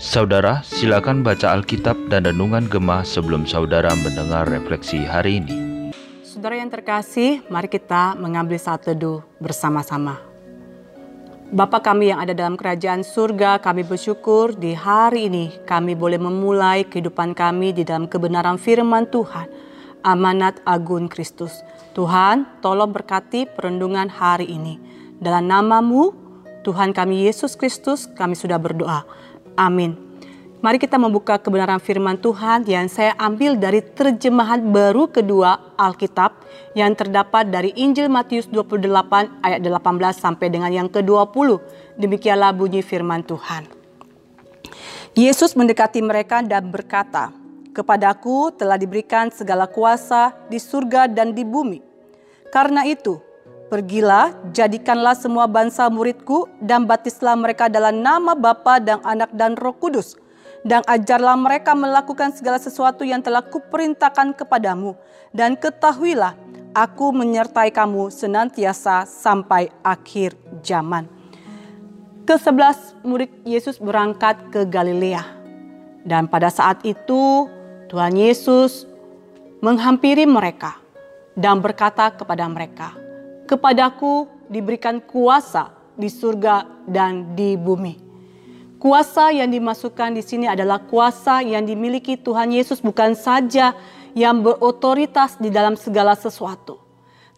[0.00, 5.52] Saudara, silakan baca Alkitab dan Renungan Gemah sebelum saudara mendengar refleksi hari ini.
[6.24, 10.16] Saudara yang terkasih, mari kita mengambil saat teduh bersama-sama.
[11.52, 16.88] Bapa kami yang ada dalam kerajaan surga, kami bersyukur di hari ini kami boleh memulai
[16.88, 19.44] kehidupan kami di dalam kebenaran firman Tuhan,
[20.00, 21.60] amanat agung Kristus.
[21.92, 24.80] Tuhan, tolong berkati perendungan hari ini.
[25.20, 26.19] Dalam namamu,
[26.60, 29.08] Tuhan kami Yesus Kristus, kami sudah berdoa.
[29.56, 30.10] Amin.
[30.60, 36.36] Mari kita membuka kebenaran firman Tuhan yang saya ambil dari terjemahan baru kedua Alkitab
[36.76, 38.84] yang terdapat dari Injil Matius 28
[39.40, 39.72] ayat 18
[40.12, 41.64] sampai dengan yang ke-20.
[41.96, 43.72] Demikianlah bunyi firman Tuhan.
[45.16, 47.32] Yesus mendekati mereka dan berkata,
[47.70, 51.80] Kepadaku telah diberikan segala kuasa di surga dan di bumi.
[52.50, 53.16] Karena itu,
[53.70, 59.78] Pergilah, jadikanlah semua bangsa muridku dan batislah mereka dalam nama Bapa dan Anak dan Roh
[59.78, 60.18] Kudus.
[60.66, 64.98] Dan ajarlah mereka melakukan segala sesuatu yang telah kuperintahkan kepadamu.
[65.30, 66.34] Dan ketahuilah,
[66.74, 70.34] aku menyertai kamu senantiasa sampai akhir
[70.66, 71.06] zaman.
[72.26, 75.22] Kesebelas murid Yesus berangkat ke Galilea.
[76.02, 77.46] Dan pada saat itu
[77.86, 78.82] Tuhan Yesus
[79.62, 80.74] menghampiri mereka
[81.38, 82.99] dan berkata kepada mereka,
[83.50, 87.98] Kepadaku diberikan kuasa di surga dan di bumi.
[88.78, 93.74] Kuasa yang dimasukkan di sini adalah kuasa yang dimiliki Tuhan Yesus bukan saja
[94.14, 96.78] yang berotoritas di dalam segala sesuatu,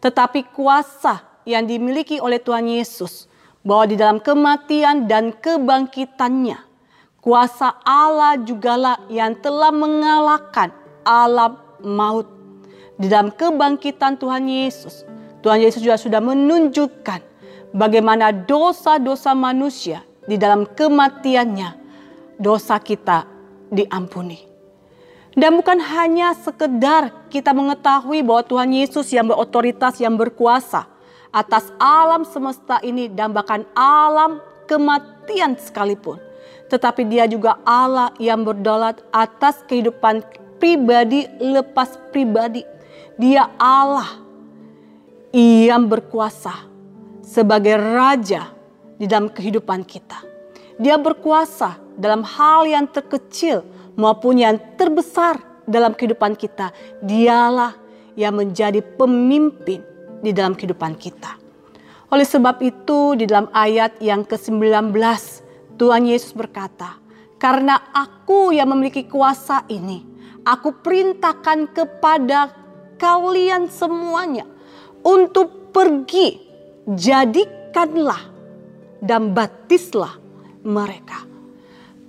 [0.04, 3.24] tetapi kuasa yang dimiliki oleh Tuhan Yesus
[3.64, 6.60] bahwa di dalam kematian dan kebangkitannya,
[7.24, 10.76] kuasa Allah jugalah yang telah mengalahkan
[11.08, 12.28] alam maut.
[13.00, 15.02] Di dalam kebangkitan Tuhan Yesus,
[15.42, 17.20] Tuhan Yesus juga sudah menunjukkan
[17.74, 21.74] bagaimana dosa-dosa manusia di dalam kematiannya,
[22.38, 23.26] dosa kita
[23.74, 24.46] diampuni.
[25.32, 30.86] Dan bukan hanya sekedar kita mengetahui bahwa Tuhan Yesus yang berotoritas, yang berkuasa
[31.32, 34.38] atas alam semesta ini dan bahkan alam
[34.68, 36.20] kematian sekalipun.
[36.68, 40.20] Tetapi dia juga Allah yang berdolat atas kehidupan
[40.60, 42.62] pribadi lepas pribadi.
[43.16, 44.21] Dia Allah
[45.32, 46.68] ia berkuasa
[47.24, 48.52] sebagai raja
[49.00, 50.20] di dalam kehidupan kita.
[50.76, 53.64] Dia berkuasa dalam hal yang terkecil
[53.96, 56.70] maupun yang terbesar dalam kehidupan kita.
[57.00, 57.72] Dialah
[58.12, 59.80] yang menjadi pemimpin
[60.20, 61.40] di dalam kehidupan kita.
[62.12, 64.92] Oleh sebab itu di dalam ayat yang ke-19
[65.80, 67.00] Tuhan Yesus berkata,
[67.40, 70.04] "Karena aku yang memiliki kuasa ini,
[70.44, 72.52] aku perintahkan kepada
[73.00, 74.51] kalian semuanya
[75.02, 76.38] untuk pergi,
[76.86, 78.22] jadikanlah
[79.02, 80.18] dan batislah
[80.62, 81.26] mereka.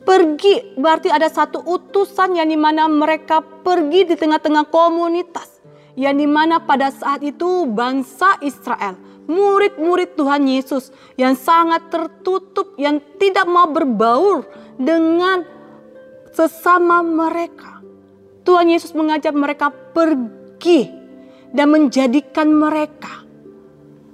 [0.03, 5.49] Pergi berarti ada satu utusan yang di mana mereka pergi di tengah-tengah komunitas.
[5.93, 8.97] Yang di mana pada saat itu bangsa Israel,
[9.29, 14.43] murid-murid Tuhan Yesus yang sangat tertutup, yang tidak mau berbaur
[14.75, 15.45] dengan
[16.33, 17.79] sesama mereka.
[18.43, 21.02] Tuhan Yesus mengajak mereka pergi
[21.53, 23.21] dan menjadikan mereka,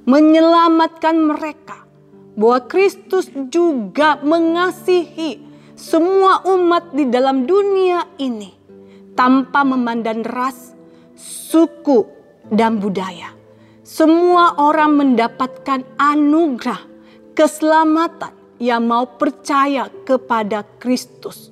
[0.03, 1.87] menyelamatkan mereka,
[2.35, 5.39] bahwa Kristus juga mengasihi
[5.79, 8.51] semua umat di dalam dunia ini
[9.15, 10.75] tanpa memandang ras,
[11.15, 12.03] suku,
[12.51, 13.31] dan budaya.
[13.87, 16.83] Semua orang mendapatkan anugerah
[17.33, 21.49] keselamatan yang mau percaya kepada Kristus.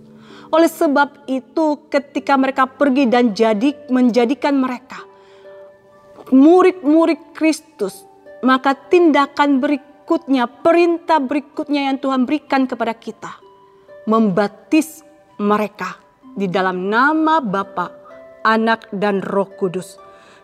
[0.52, 5.08] Oleh sebab itu, ketika mereka pergi dan jadi menjadikan mereka
[6.32, 8.08] murid-murid Kristus,
[8.44, 13.32] maka tindakan berikutnya, perintah berikutnya yang Tuhan berikan kepada kita,
[14.08, 15.04] membatis
[15.40, 15.98] mereka
[16.38, 17.90] di dalam nama Bapa,
[18.46, 19.98] Anak, dan Roh Kudus.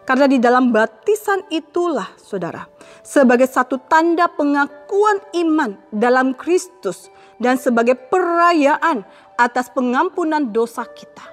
[0.03, 2.67] Karena di dalam batisan itulah, saudara,
[3.07, 7.07] sebagai satu tanda pengakuan iman dalam Kristus
[7.39, 9.07] dan sebagai perayaan
[9.39, 11.24] atas pengampunan dosa kita.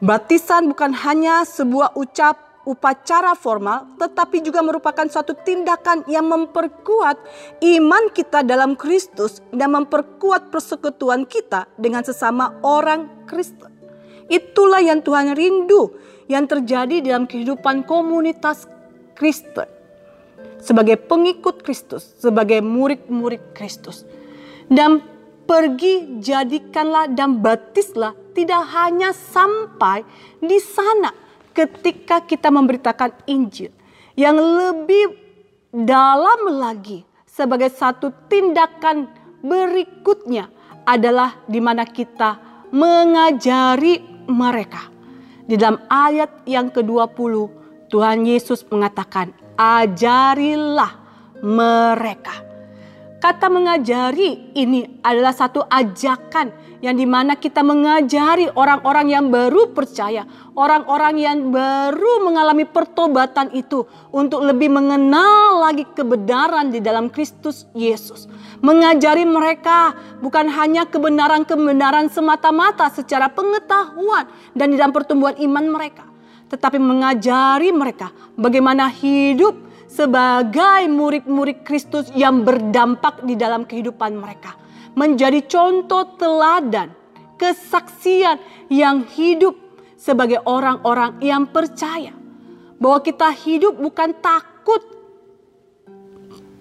[0.00, 7.18] Batisan bukan hanya sebuah ucap upacara formal, tetapi juga merupakan suatu tindakan yang memperkuat
[7.58, 13.74] iman kita dalam Kristus dan memperkuat persekutuan kita dengan sesama orang Kristen.
[14.30, 15.90] Itulah yang Tuhan rindu
[16.30, 18.70] yang terjadi dalam kehidupan komunitas
[19.18, 19.66] Kristen.
[20.62, 24.06] Sebagai pengikut Kristus, sebagai murid-murid Kristus.
[24.70, 25.02] Dan
[25.50, 30.06] pergi jadikanlah dan batislah tidak hanya sampai
[30.38, 31.10] di sana
[31.52, 33.70] ketika kita memberitakan Injil
[34.18, 35.16] yang lebih
[35.70, 39.06] dalam lagi sebagai satu tindakan
[39.40, 40.50] berikutnya
[40.84, 42.38] adalah di mana kita
[42.74, 44.90] mengajari mereka.
[45.46, 47.34] Di dalam ayat yang ke-20
[47.90, 50.94] Tuhan Yesus mengatakan ajarilah
[51.42, 52.49] mereka.
[53.20, 60.24] Kata mengajari ini adalah satu ajakan yang di mana kita mengajari orang-orang yang baru percaya,
[60.56, 68.24] orang-orang yang baru mengalami pertobatan itu untuk lebih mengenal lagi kebenaran di dalam Kristus Yesus.
[68.64, 69.92] Mengajari mereka
[70.24, 76.08] bukan hanya kebenaran-kebenaran semata-mata secara pengetahuan dan di dalam pertumbuhan iman mereka,
[76.48, 78.08] tetapi mengajari mereka
[78.40, 84.54] bagaimana hidup sebagai murid-murid Kristus yang berdampak di dalam kehidupan mereka.
[84.94, 86.94] Menjadi contoh teladan,
[87.34, 88.38] kesaksian
[88.70, 89.58] yang hidup
[89.98, 92.14] sebagai orang-orang yang percaya.
[92.78, 94.80] Bahwa kita hidup bukan takut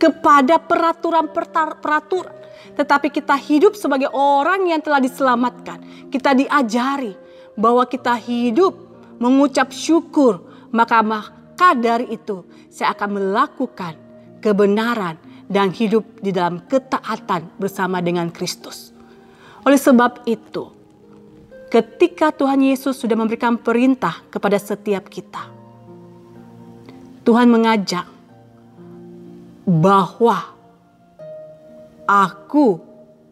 [0.01, 2.35] kepada peraturan-peraturan.
[2.75, 6.09] Tetapi kita hidup sebagai orang yang telah diselamatkan.
[6.11, 7.13] Kita diajari
[7.55, 8.75] bahwa kita hidup
[9.21, 10.43] mengucap syukur.
[10.75, 10.99] Maka
[11.59, 13.91] maka dari itu saya akan melakukan
[14.39, 15.19] kebenaran
[15.51, 18.95] dan hidup di dalam ketaatan bersama dengan Kristus.
[19.67, 20.71] Oleh sebab itu,
[21.67, 25.51] ketika Tuhan Yesus sudah memberikan perintah kepada setiap kita,
[27.27, 28.07] Tuhan mengajak
[29.67, 30.55] bahwa
[32.07, 32.79] Aku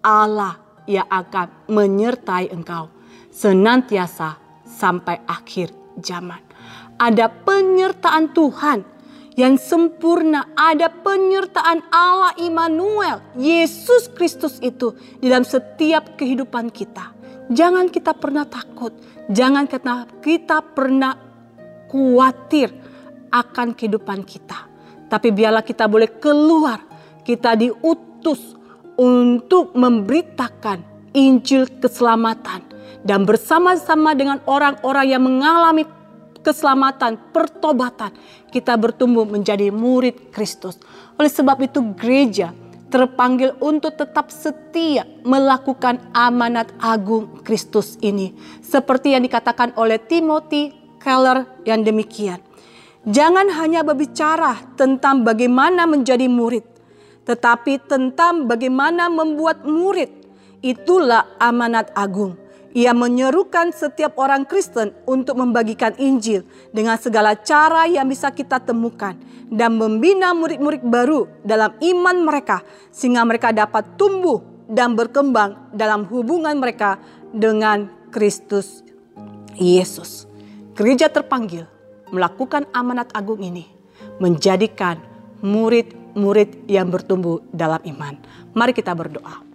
[0.03, 2.91] Allah yang akan menyertai engkau
[3.31, 4.35] senantiasa
[4.67, 5.71] sampai akhir
[6.03, 6.46] zaman
[6.97, 8.85] ada penyertaan Tuhan
[9.37, 17.13] yang sempurna, ada penyertaan Allah Immanuel, Yesus Kristus itu di dalam setiap kehidupan kita.
[17.53, 18.91] Jangan kita pernah takut,
[19.29, 19.69] jangan
[20.19, 21.15] kita pernah
[21.87, 22.73] khawatir
[23.31, 24.67] akan kehidupan kita.
[25.07, 26.83] Tapi biarlah kita boleh keluar,
[27.23, 28.57] kita diutus
[28.97, 30.83] untuk memberitakan
[31.15, 32.65] Injil keselamatan
[33.05, 35.87] dan bersama-sama dengan orang-orang yang mengalami
[36.47, 38.15] keselamatan, pertobatan,
[38.55, 40.79] kita bertumbuh menjadi murid Kristus.
[41.19, 42.55] Oleh sebab itu gereja
[42.87, 48.31] terpanggil untuk tetap setia melakukan amanat agung Kristus ini.
[48.63, 50.71] Seperti yang dikatakan oleh Timothy
[51.03, 52.39] Keller yang demikian.
[53.03, 56.63] Jangan hanya berbicara tentang bagaimana menjadi murid,
[57.27, 60.11] tetapi tentang bagaimana membuat murid.
[60.63, 62.46] Itulah amanat agung.
[62.77, 69.17] Ia menyerukan setiap orang Kristen untuk membagikan Injil dengan segala cara yang bisa kita temukan
[69.49, 72.61] dan membina murid-murid baru dalam iman mereka
[72.93, 77.01] sehingga mereka dapat tumbuh dan berkembang dalam hubungan mereka
[77.33, 78.85] dengan Kristus
[79.57, 80.29] Yesus.
[80.77, 81.65] Gereja terpanggil
[82.13, 83.65] melakukan amanat agung ini,
[84.21, 85.01] menjadikan
[85.41, 88.21] murid-murid yang bertumbuh dalam iman.
[88.53, 89.46] Mari kita berdoa.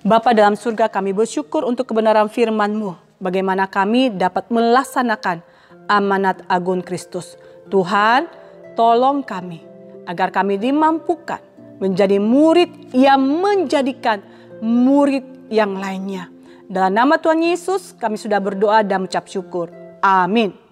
[0.00, 3.20] Bapa dalam surga kami bersyukur untuk kebenaran firman-Mu.
[3.20, 5.44] Bagaimana kami dapat melaksanakan
[5.92, 7.36] amanat agung Kristus.
[7.68, 8.24] Tuhan,
[8.72, 9.60] tolong kami
[10.08, 11.44] agar kami dimampukan
[11.84, 14.24] menjadi murid yang menjadikan
[14.64, 16.32] murid yang lainnya.
[16.64, 19.68] Dalam nama Tuhan Yesus kami sudah berdoa dan mengucap syukur.
[20.00, 20.69] Amin.